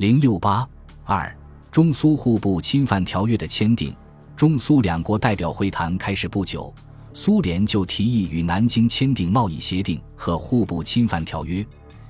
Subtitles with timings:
[0.00, 0.66] 零六八
[1.04, 1.30] 二
[1.70, 3.94] 中苏互不侵犯条约的签订，
[4.34, 6.74] 中苏两国代表会谈开始不久，
[7.12, 11.62] 苏联就提议与南京签订贸易协定和互不侵犯条约。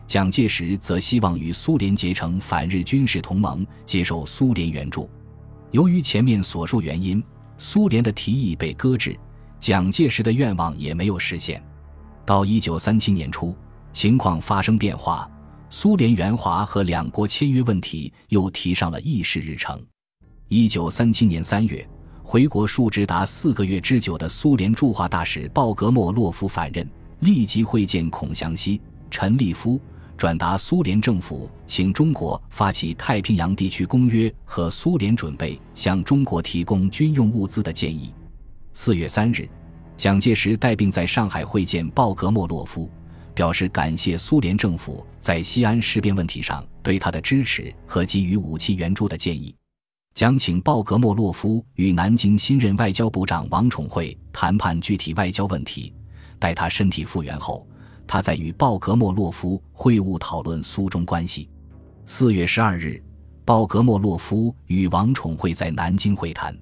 [0.06, 5.10] 蒋介石则希望与苏联结成反日军事同盟，接受苏联援助。
[5.72, 7.20] 由于前面所述原因，
[7.58, 9.18] 苏联的提议被搁置，
[9.58, 11.60] 蒋介石的愿望也没有实现。
[12.24, 13.52] 到一九三七年初，
[13.92, 15.28] 情况发生变化，
[15.72, 19.80] 苏联援华和两国签约问题又提上了议事日程。
[20.48, 21.88] 一九三七年三月，
[22.24, 26.84] 回国数职达四个月之久的苏联驻华大使鲍格莫洛夫返任，
[27.20, 28.80] 立即会见孔祥熙、
[29.12, 29.80] 陈立夫。
[30.16, 38.12] 转达苏联政府请中国发起太平洋地区公约和苏联准备向中国提供军用物资的建议。
[38.72, 39.48] 四月三日，
[39.96, 42.90] 蒋介石带病在上海会见鲍格莫洛夫，
[43.40, 49.56] 表示感谢苏联政府在西安事变问题上对他的支持和给予武器援助的建议。
[50.12, 55.90] 蒋请鲍格莫洛夫与南京新任外交部长王宠惠谈判具体外交问题，
[56.38, 57.66] 待他身体复原后。
[58.06, 61.48] 他再与鲍格莫洛夫会晤讨论苏中关系。
[62.04, 63.02] 四月十二日，
[63.46, 66.54] 鲍格莫洛夫与王宠惠在南京会谈。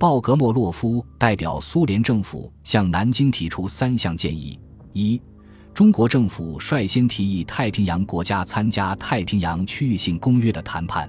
[0.00, 4.58] 鲍格莫洛夫代表苏联政府向南京提出三项建议：
[4.92, 5.22] 一、
[5.78, 11.08] 中国政府率先提议太平洋国家参加太平洋区域性公约的谈判；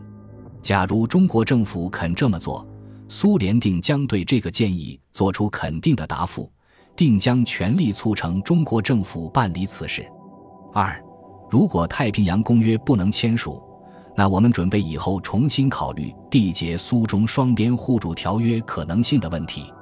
[0.61, 2.63] 假如中国政府肯这么做，
[3.07, 6.47] 苏联定将对这个建议作出肯定的答复。
[6.95, 10.05] 定将全力促成中国政府办理此事。
[10.71, 11.03] 二，
[11.49, 13.59] 如果太平洋公约不能签署，
[14.15, 19.73] 那我们准备以后重新考虑缔结苏中双边互助条约可能性的问题。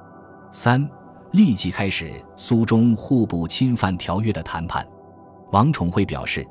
[0.50, 0.88] 三，
[1.32, 4.86] 立即开始苏中互不侵犯条约的谈判。
[5.50, 6.46] 王宠惠表示，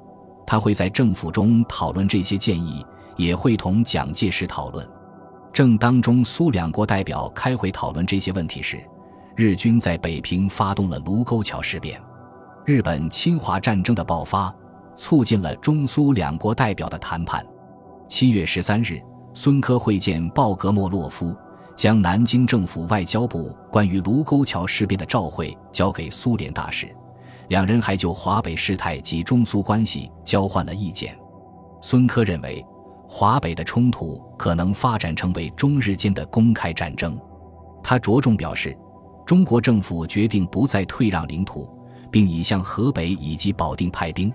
[0.45, 4.87] 他会在政府中讨论这些建议，也会同蒋介石讨论。
[5.51, 8.79] 正当中苏两国代表开会讨论这些问题时。
[9.35, 12.01] 日军在北平发动了卢沟桥事变，
[12.65, 14.51] 日本侵华战争的爆发，
[14.95, 17.45] 促进了中苏两国代表的谈判。
[18.07, 18.99] 七月十三日，
[19.35, 21.35] 孙科会见鲍格莫洛夫，
[21.77, 26.93] 将南京政府外交部关于卢沟桥事变的照会交给苏联大使，
[27.49, 31.15] 两人还就华北事态及中苏关系交换了意见。
[31.79, 32.65] 孙科认为，
[33.07, 37.17] 华北的冲突可能发展成为中日间的公开战争，
[37.83, 38.75] 他着重表示。
[39.23, 41.69] 中国政府决定不再退让领土，
[42.09, 44.33] 并已向河北以及保定派兵。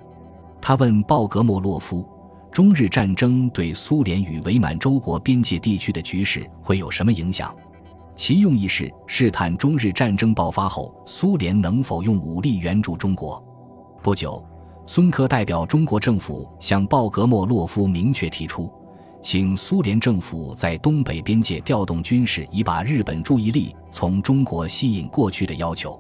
[0.61, 2.07] 他问鲍格莫洛夫
[2.53, 7.57] ：“中日战争对苏联与伪满洲国边界地区的局势会有什么影响？
[8.15, 13.43] 其用意是试探中日战争爆发后，苏联能否用武力援助中国。”
[14.03, 14.45] 不久，
[14.87, 18.71] 孙科代表中国政府向鲍格莫洛夫明确提出。
[19.23, 25.99] 请苏联政府在东北边界调动军事，以把日本注意力从中国吸引过去的要求。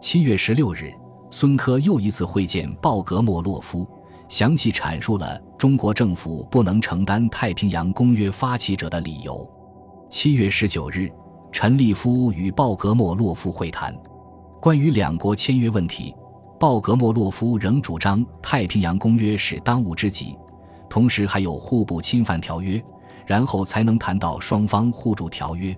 [0.00, 0.90] 七月十六日，
[1.30, 3.86] 孙科又一次会见鲍格莫洛夫，
[4.28, 9.48] 详细阐述了中国政府不能承担太平洋公约发起者的理由。
[10.10, 11.08] 七月十九日，
[11.52, 13.96] 陈立夫与鲍格莫洛夫会谈，
[14.60, 16.12] 关于两国签约问题，
[16.58, 20.36] 鲍格莫洛夫仍主张太平洋公约是当务之急。
[20.90, 22.82] 同时还有互不侵犯条约，
[23.24, 25.72] 然后才能谈到双方互助条约。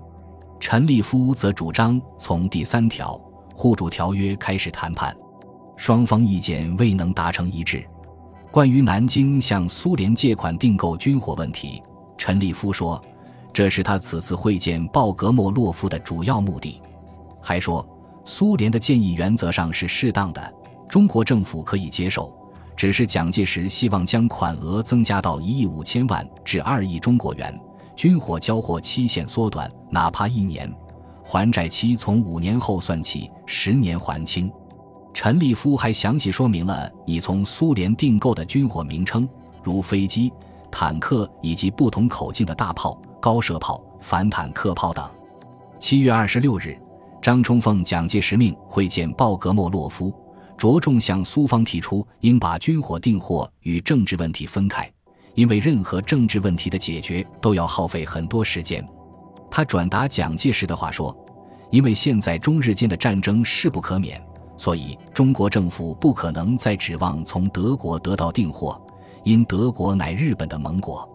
[0.59, 3.21] 陈立夫则主张从第三条
[3.55, 5.15] 互助条约开始谈判，
[5.77, 7.87] 双方意见未能达成一致。
[8.55, 11.83] 关于南京向苏联借款订购军火问题，
[12.17, 13.05] 陈立夫说，
[13.53, 16.81] 这是他此次会见鲍格莫洛夫的主要目的。
[17.43, 17.85] 还说，
[18.25, 20.55] 苏联的建议原则上是适当的，
[20.89, 22.33] 中国政府可以接受。
[22.77, 27.61] 只是蒋介石希望将款额增加到一亿五千万至二亿中国元，
[27.97, 30.73] 军火交货期限缩短，哪怕一年，
[31.25, 34.49] 还债期从五年后算起，十年还清。
[35.15, 39.27] 陈立夫还详细说明了已从苏联订购的军火名称，
[39.63, 40.31] 如飞机、
[40.73, 45.09] 坦克以及不同口径的大炮、高射炮、反坦克炮等。
[45.79, 46.77] 七月二十六日，
[47.23, 50.13] 张冲奉蒋介石命会见鲍格莫洛夫。
[50.57, 54.91] 着重向苏方提出，应把军火订货与政治问题分开，
[55.35, 58.87] 因为任何政治问题的解决都要耗费很多时间。
[59.51, 61.17] 他转达蒋介石的话说
[61.71, 64.21] ：“因为现在中日间的战争势不可免，
[64.65, 68.81] 所以中国政府不可能再指望从德国得到订货，
[69.23, 71.07] 因德国乃日本的盟国，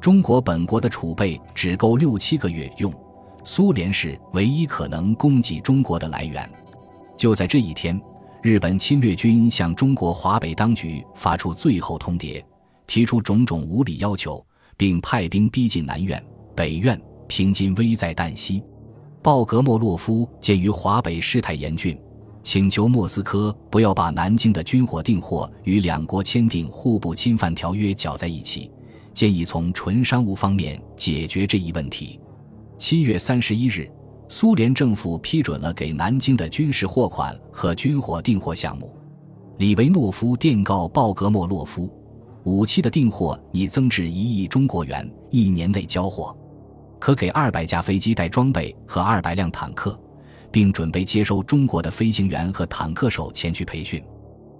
[0.00, 2.90] 中国本国的储备只够六七个月用，
[3.44, 6.50] 苏联是唯一可能供给中国的来源。”
[7.18, 8.00] 就在这一天。
[8.40, 12.42] 日本侵略军向中国华北当局发出最后通牒，
[12.86, 14.42] 提出种种无理要求，
[14.74, 18.64] 并派兵逼近南苑、北苑，平津危在旦夕。
[19.20, 21.98] 鲍格莫洛夫鉴于华北事态严峻，
[22.46, 28.70] 请求莫斯科不要把南京的军火订货与两国签订互不侵犯条约搅在一起，
[29.12, 32.20] 建议从纯商务方面解决这一问题。
[32.78, 33.90] 七月三十一日，
[34.28, 38.96] 苏联政府批准了给南京的军事货款和军火订货项目。
[39.58, 41.92] 李维诺夫电告鲍格莫洛夫，
[42.44, 46.32] 武器的订货已增至一亿中国元，一年内交货。
[47.00, 49.98] 可给二百架飞机带装备和二百辆坦克，
[50.50, 54.02] 并准备接收中国的飞行员和坦克手前去培训。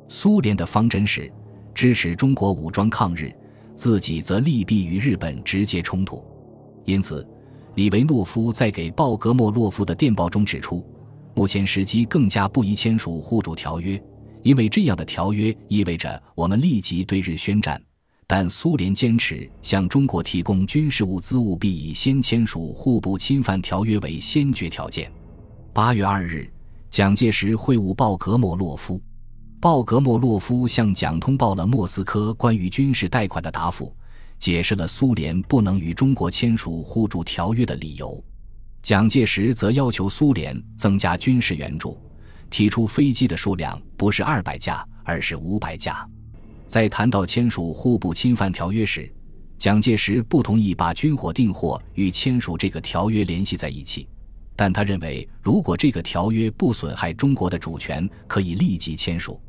[0.09, 1.33] 苏联的方针是
[1.75, 3.35] 支持中国武装抗日，
[3.75, 6.25] 自己则利弊与日本直接冲突。
[6.85, 7.27] 因此，
[7.75, 10.85] 李维诺夫在给鲍格莫洛夫的电报中指出，
[11.35, 14.01] 目前时机更加不宜签署互助条约，
[14.43, 17.81] 因为这样的条约意味着我们立即对日宣战。
[18.29, 25.13] 但苏联坚持向中国提供军事物资，务必以先签署互不侵犯条约为先决条件。
[25.77, 26.51] 八月二日，
[26.89, 28.99] 蒋介石会晤鲍格莫洛夫，
[29.61, 33.95] 鲍格莫洛夫向蒋通报了莫斯科关于军事贷款的答复，
[34.39, 38.25] 解释了苏联不能与中国签署互助条约的理由。
[38.81, 42.01] 蒋介石则要求苏联增加军事援助，
[42.49, 46.09] 提出飞机的数量不是二百架，而是五百架。
[46.67, 49.15] 在谈到签署互不侵犯条约时，
[49.59, 54.09] 蒋介石不同意把军火订货与签署这个条约联系在一起，
[54.57, 59.41] 但他认为如果这个条约不损害中国的主权，可以立即签署。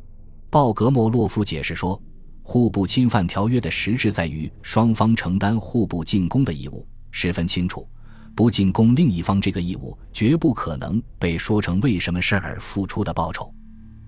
[0.49, 1.99] 鲍格莫洛夫解释说，
[2.43, 7.87] 互不侵犯条约的实质在于双方承担互不进攻的义务，十分清楚，
[8.35, 13.53] 不进攻另一方这个义务绝不可能被说成为什么事而付出的报酬。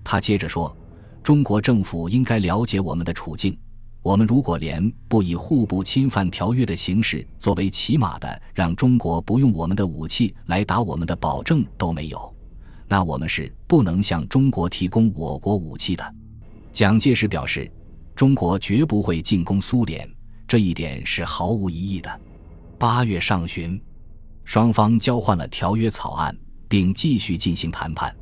[0.04, 0.76] 他接着说。
[1.22, 3.54] 中国政府应该了解我们的处境。
[4.02, 12.34] 我们如果连不以互不侵犯条约的形式作为起码的让中国不用我们的武器来打我们的保证都没有，
[12.88, 16.14] 那我们是不能向中国提供我国武器的。
[16.72, 17.70] 蒋介石表示，
[18.14, 20.08] 中国绝不会进攻苏联，
[20.48, 22.20] 这一点是毫无疑义的。
[22.78, 23.78] 八月上旬，
[24.44, 26.34] 双方交换了条约草案，
[26.68, 28.14] 并继续进行谈判。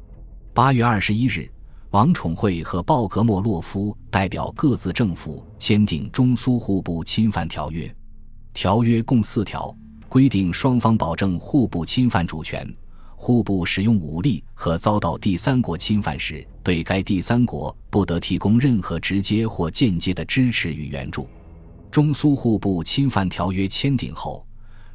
[0.53, 1.49] 八月二十一日。
[1.93, 7.93] 王宠惠和鲍格莫洛夫代表各自政府签订中苏互不侵犯条约。
[8.53, 9.75] 条约共四条，
[10.07, 12.71] 规定双方保证互不侵犯主权，
[13.17, 21.27] 互不使用武力和遭到第三国侵犯时，对该第三国不得提供任何直接或间接的支持与援助。
[21.91, 24.47] 中苏互不侵犯条约签订后，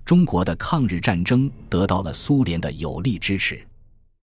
[0.05, 3.65] 中国的抗日战争得到了苏联的有力支持。